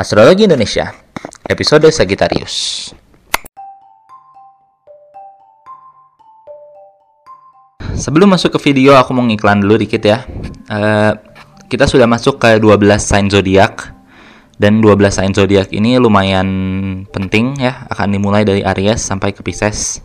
Astrologi 0.00 0.48
Indonesia, 0.48 0.96
episode 1.44 1.84
Sagittarius. 1.92 2.88
Sebelum 8.00 8.32
masuk 8.32 8.56
ke 8.56 8.72
video, 8.72 8.96
aku 8.96 9.12
mau 9.12 9.28
ngiklan 9.28 9.60
dulu 9.60 9.76
dikit 9.76 10.00
ya. 10.00 10.24
Uh, 10.72 11.12
kita 11.68 11.84
sudah 11.84 12.08
masuk 12.08 12.40
ke 12.40 12.56
12 12.56 12.80
sign 12.96 13.28
zodiak 13.28 13.92
dan 14.56 14.80
12 14.80 15.04
sign 15.12 15.36
zodiak 15.36 15.68
ini 15.68 16.00
lumayan 16.00 16.48
penting 17.12 17.60
ya, 17.60 17.84
akan 17.92 18.16
dimulai 18.16 18.48
dari 18.48 18.64
Aries 18.64 19.04
sampai 19.04 19.36
ke 19.36 19.44
Pisces. 19.44 20.00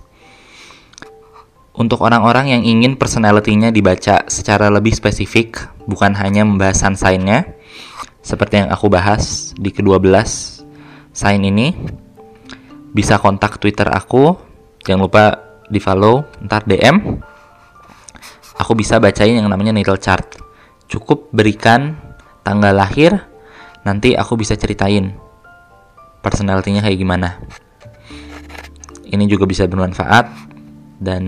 Untuk 1.72 2.04
orang-orang 2.04 2.52
yang 2.52 2.68
ingin 2.68 3.00
personality-nya 3.00 3.72
dibaca 3.72 4.28
secara 4.28 4.68
lebih 4.68 4.92
spesifik, 4.92 5.72
bukan 5.88 6.20
hanya 6.20 6.44
membahas 6.44 6.84
sign-nya, 7.00 7.55
seperti 8.26 8.66
yang 8.66 8.74
aku 8.74 8.90
bahas 8.90 9.54
di 9.54 9.70
kedua 9.70 10.02
belas 10.02 10.58
sign 11.14 11.46
ini, 11.46 11.78
bisa 12.90 13.22
kontak 13.22 13.62
Twitter 13.62 13.86
aku, 13.86 14.34
jangan 14.82 15.06
lupa 15.06 15.24
di 15.70 15.78
follow, 15.78 16.26
ntar 16.42 16.66
DM, 16.66 17.22
aku 18.58 18.74
bisa 18.74 18.98
bacain 18.98 19.38
yang 19.38 19.46
namanya 19.46 19.78
natal 19.78 20.02
chart. 20.02 20.42
Cukup 20.90 21.30
berikan 21.30 22.02
tanggal 22.42 22.74
lahir, 22.74 23.14
nanti 23.86 24.18
aku 24.18 24.42
bisa 24.42 24.58
ceritain 24.58 25.14
personalitinya 26.26 26.82
kayak 26.82 26.98
gimana. 26.98 27.38
Ini 29.06 29.30
juga 29.30 29.46
bisa 29.46 29.70
bermanfaat 29.70 30.26
dan 30.98 31.24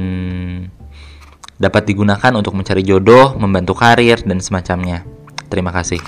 dapat 1.61 1.85
digunakan 1.85 2.33
untuk 2.33 2.57
mencari 2.57 2.81
jodoh, 2.81 3.37
membantu 3.37 3.77
karir, 3.77 4.17
dan 4.25 4.41
semacamnya. 4.41 5.05
Terima 5.49 5.69
kasih. 5.69 6.01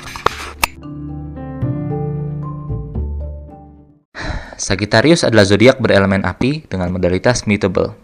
Sagittarius 4.60 5.24
adalah 5.24 5.48
zodiak 5.48 5.80
berelemen 5.80 6.28
api 6.28 6.68
dengan 6.68 6.92
modalitas 6.92 7.48
mutable. 7.48 7.96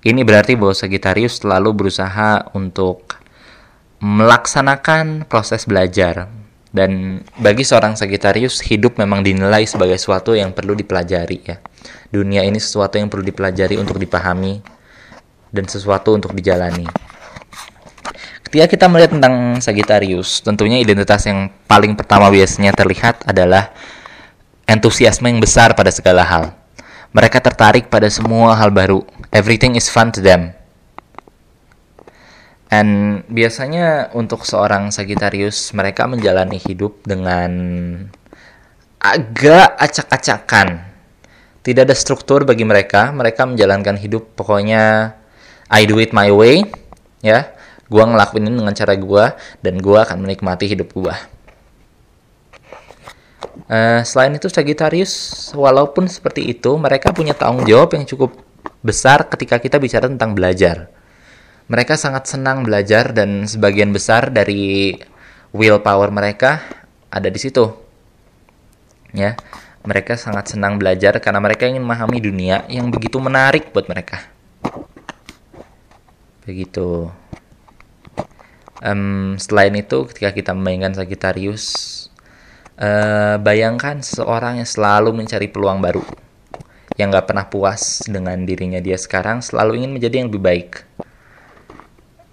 Ini 0.00 0.24
berarti 0.24 0.56
bahwa 0.56 0.72
Sagittarius 0.72 1.44
selalu 1.44 1.76
berusaha 1.76 2.48
untuk 2.56 3.20
melaksanakan 4.00 5.28
proses 5.28 5.68
belajar. 5.68 6.32
Dan 6.72 7.20
bagi 7.36 7.68
seorang 7.68 8.00
Sagittarius, 8.00 8.64
hidup 8.64 8.96
memang 8.96 9.20
dinilai 9.20 9.68
sebagai 9.68 10.00
sesuatu 10.00 10.32
yang 10.32 10.56
perlu 10.56 10.72
dipelajari 10.72 11.38
ya. 11.44 11.60
Dunia 12.08 12.40
ini 12.40 12.56
sesuatu 12.56 12.96
yang 12.96 13.12
perlu 13.12 13.28
dipelajari 13.28 13.76
untuk 13.76 14.00
dipahami 14.00 14.64
dan 15.52 15.68
sesuatu 15.68 16.16
untuk 16.16 16.32
dijalani. 16.32 16.88
Ketika 18.48 18.64
kita 18.64 18.88
melihat 18.88 19.12
tentang 19.12 19.60
Sagittarius, 19.60 20.40
tentunya 20.40 20.80
identitas 20.80 21.28
yang 21.28 21.52
paling 21.68 21.92
pertama 21.92 22.32
biasanya 22.32 22.72
terlihat 22.72 23.28
adalah 23.28 23.76
entusiasme 24.66 25.28
yang 25.28 25.40
besar 25.42 25.74
pada 25.76 25.90
segala 25.90 26.22
hal. 26.26 26.54
Mereka 27.12 27.44
tertarik 27.44 27.92
pada 27.92 28.08
semua 28.08 28.56
hal 28.56 28.72
baru, 28.72 29.04
everything 29.28 29.76
is 29.76 29.92
fun 29.92 30.08
to 30.08 30.24
them. 30.24 30.56
And 32.72 33.20
biasanya 33.28 34.16
untuk 34.16 34.48
seorang 34.48 34.88
Sagittarius, 34.88 35.76
mereka 35.76 36.08
menjalani 36.08 36.56
hidup 36.56 37.04
dengan 37.04 37.52
agak 38.96 39.76
acak-acakan. 39.76 40.88
Tidak 41.60 41.84
ada 41.84 41.92
struktur 41.92 42.48
bagi 42.48 42.64
mereka, 42.64 43.12
mereka 43.12 43.44
menjalankan 43.44 44.00
hidup 44.00 44.32
pokoknya 44.32 45.12
I 45.68 45.84
do 45.84 46.00
it 46.00 46.16
my 46.16 46.32
way, 46.32 46.64
ya. 47.20 47.52
Gua 47.92 48.08
ngelakuin 48.08 48.48
ini 48.48 48.56
dengan 48.56 48.72
cara 48.72 48.96
gua 48.96 49.36
dan 49.60 49.76
gua 49.76 50.08
akan 50.08 50.24
menikmati 50.24 50.64
hidup 50.64 50.96
gua. 50.96 51.12
Uh, 53.66 54.00
selain 54.04 54.34
itu 54.36 54.46
Sagittarius, 54.50 55.48
walaupun 55.56 56.06
seperti 56.06 56.50
itu, 56.50 56.76
mereka 56.76 57.10
punya 57.14 57.32
tanggung 57.32 57.64
jawab 57.64 57.96
yang 57.96 58.04
cukup 58.04 58.36
besar 58.82 59.26
ketika 59.30 59.62
kita 59.62 59.78
bicara 59.78 60.10
tentang 60.10 60.34
belajar. 60.34 60.90
Mereka 61.70 61.96
sangat 61.96 62.26
senang 62.28 62.66
belajar 62.66 63.14
dan 63.14 63.46
sebagian 63.46 63.94
besar 63.94 64.28
dari 64.28 64.98
willpower 65.54 66.10
mereka 66.10 66.60
ada 67.08 67.28
di 67.30 67.38
situ. 67.38 67.70
Ya, 69.12 69.38
mereka 69.84 70.16
sangat 70.16 70.50
senang 70.50 70.80
belajar 70.80 71.18
karena 71.20 71.38
mereka 71.38 71.68
ingin 71.68 71.84
memahami 71.84 72.18
dunia 72.18 72.64
yang 72.66 72.88
begitu 72.88 73.20
menarik 73.20 73.70
buat 73.70 73.86
mereka. 73.86 74.26
Begitu. 76.42 77.12
Um, 78.82 79.38
selain 79.38 79.78
itu, 79.78 80.10
ketika 80.10 80.34
kita 80.34 80.50
memainkan 80.58 80.90
Sagittarius, 80.90 82.01
uh, 82.82 83.38
bayangkan 83.38 84.02
seseorang 84.02 84.58
yang 84.58 84.68
selalu 84.68 85.14
mencari 85.14 85.46
peluang 85.46 85.78
baru 85.78 86.02
yang 87.00 87.08
gak 87.08 87.30
pernah 87.30 87.48
puas 87.48 88.04
dengan 88.04 88.36
dirinya 88.44 88.82
dia 88.82 88.98
sekarang 89.00 89.40
selalu 89.40 89.80
ingin 89.80 89.96
menjadi 89.96 90.14
yang 90.20 90.28
lebih 90.28 90.44
baik. 90.44 90.70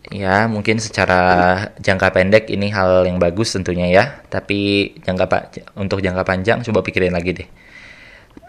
Ya, 0.10 0.50
mungkin 0.50 0.82
secara 0.82 1.22
jangka 1.78 2.10
pendek 2.10 2.50
ini 2.50 2.74
hal 2.74 3.06
yang 3.06 3.22
bagus 3.22 3.54
tentunya 3.54 3.94
ya, 3.94 4.26
tapi 4.26 4.92
jangka 5.06 5.26
pak 5.30 5.44
untuk 5.78 6.02
jangka 6.02 6.26
panjang 6.26 6.66
coba 6.66 6.82
pikirin 6.82 7.14
lagi 7.14 7.46
deh. 7.46 7.50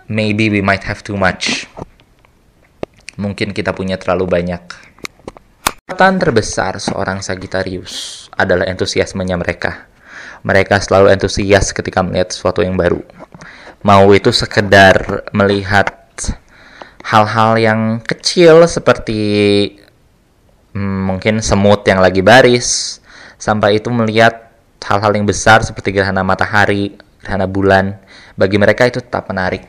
Maybe 0.09 0.49
we 0.49 0.65
might 0.65 0.83
have 0.89 1.05
too 1.05 1.21
much. 1.21 1.69
Mungkin 3.21 3.53
kita 3.53 3.77
punya 3.77 4.00
terlalu 4.00 4.25
banyak. 4.25 4.62
Kekuatan 5.84 6.16
terbesar 6.16 6.81
seorang 6.81 7.21
Sagittarius 7.21 8.27
adalah 8.41 8.65
entusiasmenya 8.65 9.37
mereka. 9.37 9.91
Mereka 10.41 10.81
selalu 10.81 11.12
antusias 11.12 11.73
ketika 11.77 12.01
melihat 12.01 12.33
sesuatu 12.33 12.65
yang 12.65 12.75
baru. 12.75 13.01
Mau 13.84 14.12
itu 14.12 14.33
sekedar 14.33 15.25
melihat 15.33 15.97
hal-hal 17.05 17.56
yang 17.56 17.81
kecil 18.05 18.69
seperti 18.69 19.21
hmm, 20.77 21.01
mungkin 21.11 21.41
semut 21.41 21.84
yang 21.89 22.01
lagi 22.05 22.21
baris 22.21 23.01
sampai 23.41 23.81
itu 23.81 23.89
melihat 23.89 24.53
hal-hal 24.84 25.12
yang 25.17 25.25
besar 25.25 25.65
seperti 25.65 25.97
gerhana 25.97 26.21
matahari, 26.21 26.97
gerhana 27.25 27.49
bulan 27.49 27.97
bagi 28.37 28.57
mereka 28.61 28.89
itu 28.89 29.01
tetap 29.01 29.28
menarik 29.28 29.65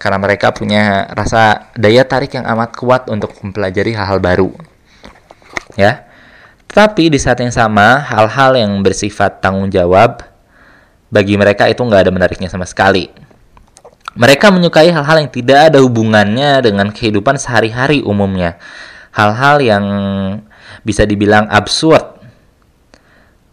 karena 0.00 0.16
mereka 0.16 0.48
punya 0.50 1.06
rasa 1.12 1.70
daya 1.76 2.08
tarik 2.08 2.32
yang 2.32 2.48
amat 2.56 2.72
kuat 2.72 3.06
untuk 3.12 3.36
mempelajari 3.44 3.92
hal-hal 3.92 4.16
baru. 4.16 4.50
Ya. 5.76 6.09
Tapi 6.70 7.10
di 7.10 7.18
saat 7.18 7.42
yang 7.42 7.50
sama, 7.50 7.98
hal-hal 7.98 8.54
yang 8.54 8.78
bersifat 8.86 9.42
tanggung 9.42 9.66
jawab 9.74 10.22
bagi 11.10 11.34
mereka 11.34 11.66
itu 11.66 11.82
nggak 11.82 12.06
ada 12.06 12.12
menariknya 12.14 12.46
sama 12.46 12.62
sekali. 12.62 13.10
Mereka 14.14 14.54
menyukai 14.54 14.90
hal-hal 14.90 15.26
yang 15.26 15.30
tidak 15.30 15.70
ada 15.70 15.82
hubungannya 15.82 16.62
dengan 16.62 16.94
kehidupan 16.94 17.38
sehari-hari 17.38 18.02
umumnya. 18.06 18.58
Hal-hal 19.10 19.58
yang 19.58 19.84
bisa 20.86 21.02
dibilang 21.02 21.50
absurd. 21.50 22.22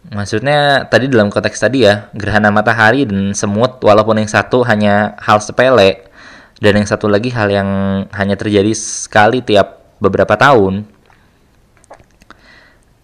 Maksudnya 0.08 0.86
tadi 0.86 1.10
dalam 1.10 1.28
konteks 1.28 1.58
tadi 1.58 1.84
ya, 1.84 2.08
gerhana 2.14 2.54
matahari 2.54 3.02
dan 3.02 3.34
semut 3.34 3.82
walaupun 3.82 4.22
yang 4.22 4.30
satu 4.30 4.62
hanya 4.62 5.18
hal 5.18 5.42
sepele 5.42 6.06
dan 6.62 6.72
yang 6.78 6.86
satu 6.86 7.10
lagi 7.10 7.34
hal 7.34 7.50
yang 7.50 7.68
hanya 8.14 8.38
terjadi 8.38 8.72
sekali 8.78 9.42
tiap 9.42 9.82
beberapa 9.98 10.38
tahun. 10.38 10.97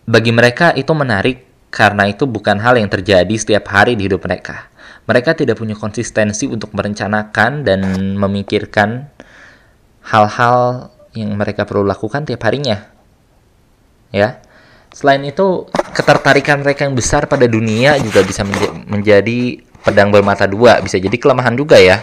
Bagi 0.04 0.32
mereka 0.32 0.76
itu 0.76 0.92
menarik 0.92 1.68
karena 1.72 2.06
itu 2.06 2.28
bukan 2.28 2.60
hal 2.60 2.78
yang 2.78 2.86
terjadi 2.86 3.34
setiap 3.34 3.66
hari 3.72 3.98
di 3.98 4.06
hidup 4.06 4.22
mereka 4.22 4.74
mereka 5.04 5.36
tidak 5.36 5.60
punya 5.60 5.76
konsistensi 5.76 6.48
untuk 6.48 6.72
merencanakan 6.72 7.64
dan 7.64 7.80
memikirkan 8.16 9.08
hal-hal 10.04 10.88
yang 11.12 11.36
mereka 11.36 11.68
perlu 11.68 11.84
lakukan 11.84 12.24
tiap 12.24 12.40
harinya. 12.48 12.88
Ya. 14.10 14.40
Selain 14.94 15.20
itu, 15.26 15.68
ketertarikan 15.92 16.62
mereka 16.62 16.86
yang 16.86 16.94
besar 16.96 17.26
pada 17.26 17.44
dunia 17.44 17.98
juga 17.98 18.22
bisa 18.22 18.46
menja 18.46 18.68
menjadi 18.86 19.38
pedang 19.84 20.08
bermata 20.14 20.48
dua, 20.48 20.80
bisa 20.80 20.96
jadi 20.96 21.14
kelemahan 21.18 21.52
juga 21.58 21.76
ya. 21.76 22.00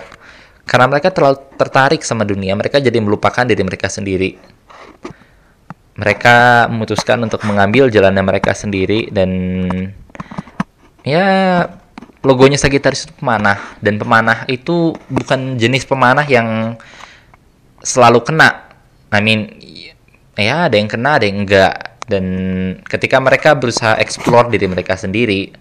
Karena 0.68 0.92
mereka 0.92 1.10
terlalu 1.10 1.42
tertarik 1.58 2.06
sama 2.06 2.28
dunia, 2.28 2.54
mereka 2.54 2.78
jadi 2.78 3.00
melupakan 3.02 3.48
diri 3.48 3.64
mereka 3.66 3.90
sendiri. 3.90 4.38
Mereka 5.96 6.68
memutuskan 6.72 7.20
untuk 7.20 7.44
mengambil 7.44 7.92
jalannya 7.92 8.24
mereka 8.24 8.56
sendiri 8.56 9.12
dan 9.12 9.30
ya 11.04 11.26
logonya 12.24 12.56
Sagittarius 12.56 13.10
itu 13.10 13.14
pemanah. 13.20 13.60
Dan 13.84 14.00
pemanah 14.00 14.48
itu 14.48 14.96
bukan 15.12 15.60
jenis 15.60 15.84
pemanah 15.84 16.24
yang 16.26 16.80
selalu 17.84 18.24
kena. 18.24 18.72
I 19.12 19.20
mean 19.20 19.52
ya 20.40 20.72
ada 20.72 20.76
yang 20.80 20.88
kena 20.88 21.20
ada 21.20 21.26
yang 21.28 21.44
enggak. 21.44 22.00
Dan 22.08 22.26
ketika 22.88 23.20
mereka 23.20 23.56
berusaha 23.56 23.96
explore 24.00 24.52
diri 24.52 24.68
mereka 24.68 25.00
sendiri 25.00 25.52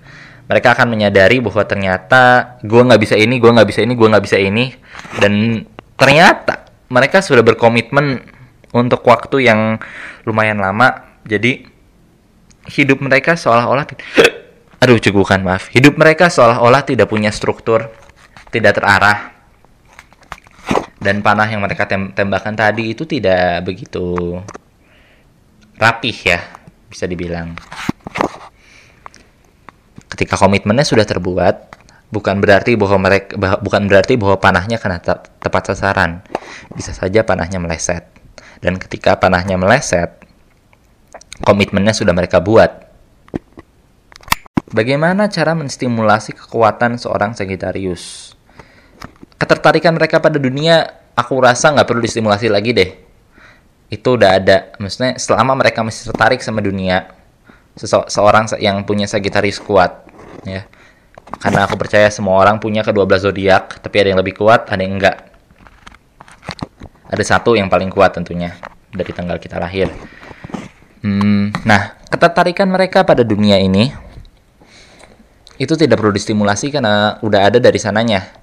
mereka 0.50 0.74
akan 0.74 0.90
menyadari 0.90 1.38
bahwa 1.38 1.62
ternyata 1.62 2.58
gue 2.66 2.82
nggak 2.82 2.98
bisa 2.98 3.14
ini 3.14 3.38
gue 3.38 3.54
nggak 3.54 3.70
bisa 3.70 3.86
ini 3.86 3.94
gue 3.94 4.08
nggak 4.10 4.24
bisa 4.26 4.38
ini. 4.38 4.74
Dan 5.22 5.62
ternyata 5.94 6.66
mereka 6.90 7.22
sudah 7.22 7.46
berkomitmen 7.46 8.18
untuk 8.74 9.02
waktu 9.06 9.46
yang 9.50 9.78
lumayan 10.26 10.58
lama. 10.62 11.18
Jadi 11.26 11.66
hidup 12.70 13.02
mereka 13.02 13.34
seolah-olah 13.34 13.84
aduh 14.82 14.98
cegukan 14.98 15.42
maaf. 15.42 15.68
Hidup 15.72 15.96
mereka 16.00 16.30
seolah-olah 16.30 16.86
tidak 16.86 17.10
punya 17.10 17.28
struktur 17.34 17.90
tidak 18.50 18.82
terarah 18.82 19.30
dan 21.00 21.24
panah 21.24 21.48
yang 21.48 21.64
mereka 21.64 21.88
tem 21.88 22.12
tembakkan 22.12 22.52
tadi 22.52 22.92
itu 22.92 23.08
tidak 23.08 23.64
begitu 23.64 24.36
rapih 25.80 26.12
ya 26.12 26.40
bisa 26.90 27.08
dibilang. 27.08 27.56
Ketika 30.10 30.36
komitmennya 30.36 30.84
sudah 30.84 31.06
terbuat 31.06 31.80
bukan 32.10 32.42
berarti 32.42 32.76
bahwa 32.76 33.08
mereka 33.08 33.38
bukan 33.62 33.86
berarti 33.88 34.18
bahwa 34.20 34.36
panahnya 34.36 34.76
kena 34.76 35.00
te 35.00 35.16
tepat 35.40 35.72
sasaran. 35.72 36.20
Bisa 36.76 36.92
saja 36.92 37.24
panahnya 37.24 37.62
meleset 37.62 38.19
dan 38.60 38.76
ketika 38.76 39.16
panahnya 39.16 39.56
meleset 39.56 40.20
komitmennya 41.44 41.96
sudah 41.96 42.12
mereka 42.12 42.40
buat. 42.40 42.88
Bagaimana 44.70 45.26
cara 45.26 45.58
menstimulasi 45.58 46.36
kekuatan 46.36 46.94
seorang 46.94 47.34
Sagittarius? 47.34 48.38
ketertarikan 49.40 49.96
mereka 49.96 50.20
pada 50.20 50.36
dunia 50.36 50.84
aku 51.16 51.40
rasa 51.40 51.72
nggak 51.72 51.88
perlu 51.88 52.04
distimulasi 52.04 52.52
lagi 52.52 52.76
deh. 52.76 52.90
Itu 53.88 54.20
udah 54.20 54.36
ada. 54.36 54.76
Maksudnya 54.76 55.16
selama 55.16 55.56
mereka 55.56 55.80
masih 55.80 56.12
tertarik 56.12 56.44
sama 56.44 56.60
dunia 56.60 57.08
seseorang 57.74 58.52
yang 58.60 58.84
punya 58.84 59.08
Sagittarius 59.08 59.58
kuat 59.58 60.04
ya. 60.44 60.68
Karena 61.40 61.64
aku 61.64 61.80
percaya 61.80 62.12
semua 62.12 62.36
orang 62.36 62.60
punya 62.60 62.84
kedua 62.84 63.08
belas 63.08 63.24
zodiak 63.24 63.80
tapi 63.80 63.96
ada 64.04 64.08
yang 64.12 64.20
lebih 64.20 64.36
kuat 64.36 64.68
ada 64.68 64.82
yang 64.82 64.98
enggak 64.98 65.29
ada 67.10 67.24
satu 67.26 67.58
yang 67.58 67.66
paling 67.66 67.90
kuat 67.90 68.14
tentunya 68.14 68.54
dari 68.94 69.10
tanggal 69.10 69.42
kita 69.42 69.58
lahir 69.58 69.90
hmm, 71.02 71.66
nah 71.66 71.98
ketertarikan 72.06 72.70
mereka 72.70 73.02
pada 73.02 73.26
dunia 73.26 73.58
ini 73.58 73.90
itu 75.60 75.74
tidak 75.76 76.00
perlu 76.00 76.14
distimulasi 76.14 76.72
karena 76.72 77.18
udah 77.20 77.50
ada 77.50 77.58
dari 77.58 77.76
sananya 77.76 78.40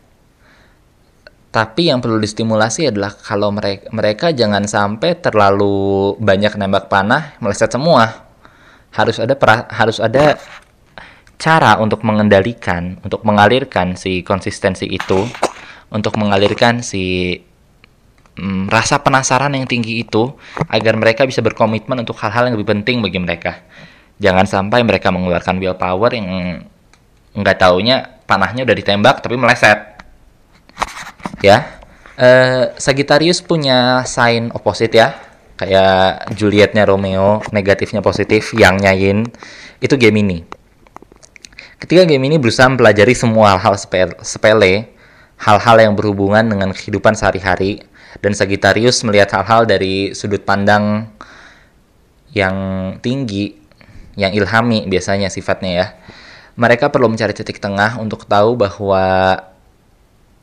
tapi 1.58 1.90
yang 1.90 2.04
perlu 2.04 2.22
distimulasi 2.22 2.94
adalah 2.94 3.10
kalau 3.18 3.50
mereka 3.50 3.90
mereka 3.90 4.28
jangan 4.30 4.70
sampai 4.70 5.18
terlalu 5.18 6.14
banyak 6.22 6.54
nembak 6.54 6.86
panah 6.86 7.34
meleset 7.42 7.74
semua. 7.74 8.28
Harus 8.94 9.18
ada 9.18 9.34
pra, 9.34 9.66
harus 9.66 9.98
ada 9.98 10.38
cara 11.42 11.82
untuk 11.82 12.06
mengendalikan, 12.06 13.02
untuk 13.02 13.26
mengalirkan 13.26 13.98
si 13.98 14.22
konsistensi 14.22 14.86
itu, 14.86 15.26
untuk 15.90 16.14
mengalirkan 16.22 16.86
si 16.86 17.34
mm, 18.38 18.70
rasa 18.70 19.02
penasaran 19.02 19.54
yang 19.58 19.66
tinggi 19.66 20.06
itu 20.06 20.32
agar 20.70 20.94
mereka 20.96 21.26
bisa 21.26 21.42
berkomitmen 21.42 22.02
untuk 22.02 22.16
hal-hal 22.22 22.48
yang 22.50 22.56
lebih 22.56 22.78
penting 22.78 23.02
bagi 23.02 23.20
mereka. 23.20 23.66
Jangan 24.18 24.46
sampai 24.50 24.82
mereka 24.82 25.14
mengeluarkan 25.14 25.62
willpower 25.62 26.12
yang 26.14 26.28
nggak 27.38 27.58
taunya 27.62 28.18
panahnya 28.26 28.66
udah 28.66 28.76
ditembak 28.78 29.22
tapi 29.22 29.38
meleset. 29.38 29.78
Ya? 31.42 31.78
Uh, 32.18 32.74
Sagittarius 32.82 33.46
punya 33.46 34.02
sign 34.10 34.50
opposite 34.54 34.94
ya. 34.94 35.14
Kayak 35.58 36.30
Julietnya 36.38 36.86
Romeo 36.86 37.42
negatifnya 37.50 38.02
positif 38.06 38.54
yang 38.54 38.78
nyayin 38.78 39.26
itu 39.82 39.98
Gemini. 39.98 40.46
Ketika 41.78 42.06
Gemini 42.10 42.42
berusaha 42.42 42.70
mempelajari 42.70 43.14
semua 43.14 43.58
hal-hal 43.58 43.78
sepele 44.22 44.94
hal-hal 45.38 45.78
yang 45.78 45.94
berhubungan 45.94 46.46
dengan 46.46 46.74
kehidupan 46.74 47.14
sehari-hari 47.14 47.86
dan 48.22 48.32
Sagittarius 48.34 49.04
melihat 49.06 49.34
hal-hal 49.38 49.66
dari 49.66 50.12
sudut 50.14 50.42
pandang 50.44 51.10
yang 52.34 52.56
tinggi 53.02 53.56
yang 54.18 54.34
ilhami 54.34 54.90
biasanya 54.90 55.30
sifatnya 55.30 55.72
ya 55.72 55.88
mereka 56.58 56.90
perlu 56.90 57.08
mencari 57.08 57.38
titik 57.38 57.62
tengah 57.62 58.02
untuk 58.02 58.26
tahu 58.26 58.58
bahwa 58.58 59.38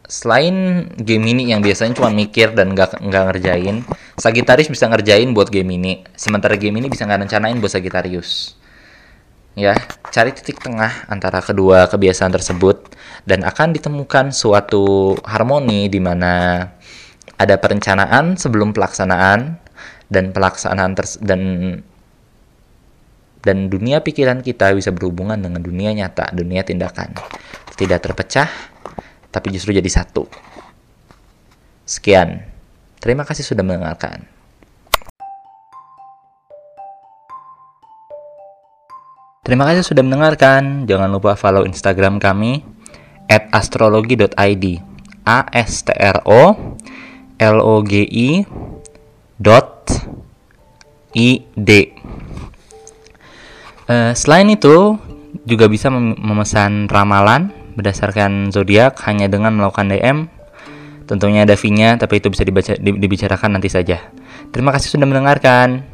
selain 0.06 0.86
game 1.00 1.24
ini 1.32 1.50
yang 1.50 1.64
biasanya 1.64 1.96
cuma 1.96 2.12
mikir 2.12 2.52
dan 2.52 2.76
nggak 2.76 3.00
nggak 3.02 3.24
ngerjain, 3.34 3.82
Sagittarius 4.14 4.70
bisa 4.70 4.86
ngerjain 4.86 5.32
buat 5.32 5.48
game 5.48 5.74
ini. 5.74 5.92
Sementara 6.14 6.54
game 6.54 6.78
ini 6.78 6.86
bisa 6.86 7.08
nggak 7.08 7.26
rencanain 7.26 7.58
buat 7.58 7.72
Sagittarius. 7.72 8.54
Ya, 9.54 9.78
cari 10.10 10.34
titik 10.34 10.58
tengah 10.58 11.06
antara 11.06 11.38
kedua 11.38 11.86
kebiasaan 11.86 12.34
tersebut 12.34 12.90
dan 13.22 13.46
akan 13.46 13.70
ditemukan 13.74 14.34
suatu 14.34 15.14
harmoni 15.22 15.86
di 15.86 16.02
mana 16.02 16.66
ada 17.44 17.60
perencanaan 17.60 18.40
sebelum 18.40 18.72
pelaksanaan 18.72 19.60
dan 20.08 20.32
pelaksanaan 20.32 20.96
dan 21.20 21.40
dan 23.44 23.68
dunia 23.68 24.00
pikiran 24.00 24.40
kita 24.40 24.72
bisa 24.72 24.88
berhubungan 24.88 25.36
dengan 25.36 25.60
dunia 25.60 25.92
nyata, 25.92 26.32
dunia 26.32 26.64
tindakan. 26.64 27.12
Tidak 27.76 28.00
terpecah, 28.00 28.48
tapi 29.28 29.52
justru 29.52 29.76
jadi 29.76 29.90
satu. 29.92 30.24
Sekian. 31.84 32.40
Terima 33.04 33.28
kasih 33.28 33.44
sudah 33.44 33.60
mendengarkan. 33.60 34.24
Terima 39.44 39.68
kasih 39.68 39.84
sudah 39.84 40.00
mendengarkan. 40.00 40.88
Jangan 40.88 41.12
lupa 41.12 41.36
follow 41.36 41.68
Instagram 41.68 42.16
kami 42.16 42.64
at 43.28 43.52
astrologi.id 43.52 44.64
a 45.24 45.38
s 45.52 45.84
t 45.84 45.92
r 45.92 46.24
o 46.24 46.73
l 47.38 47.58
o 47.58 47.82
g 47.82 48.06
i 48.06 48.42
dot 49.38 49.90
i 51.14 51.42
d. 51.54 51.70
Uh, 53.84 54.16
selain 54.16 54.48
itu 54.48 54.96
juga 55.44 55.68
bisa 55.68 55.92
memesan 55.92 56.88
ramalan 56.88 57.52
berdasarkan 57.74 58.54
zodiak 58.54 58.96
hanya 59.04 59.26
dengan 59.28 59.58
melakukan 59.58 59.90
DM. 59.90 60.18
Tentunya 61.04 61.44
ada 61.44 61.52
fee-nya, 61.52 62.00
tapi 62.00 62.16
itu 62.16 62.32
bisa 62.32 62.48
dibaca, 62.48 62.72
dibicarakan 62.80 63.60
nanti 63.60 63.68
saja. 63.68 64.00
Terima 64.48 64.72
kasih 64.72 64.96
sudah 64.96 65.04
mendengarkan. 65.04 65.84